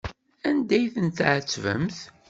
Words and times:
Anda 0.49 0.73
ay 0.77 0.85
ten-tɛettbemt? 0.93 1.97